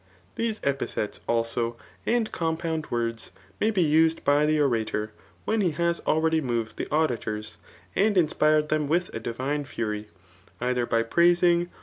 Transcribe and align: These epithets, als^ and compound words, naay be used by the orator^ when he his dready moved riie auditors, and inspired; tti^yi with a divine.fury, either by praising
These 0.33 0.59
epithets, 0.63 1.19
als^ 1.29 1.75
and 2.07 2.31
compound 2.31 2.89
words, 2.89 3.29
naay 3.61 3.71
be 3.71 3.83
used 3.83 4.23
by 4.25 4.47
the 4.47 4.57
orator^ 4.57 5.09
when 5.45 5.61
he 5.61 5.69
his 5.69 6.01
dready 6.01 6.41
moved 6.41 6.77
riie 6.77 6.87
auditors, 6.89 7.57
and 7.95 8.17
inspired; 8.17 8.67
tti^yi 8.69 8.87
with 8.87 9.13
a 9.13 9.19
divine.fury, 9.19 10.09
either 10.59 10.87
by 10.87 11.03
praising 11.03 11.69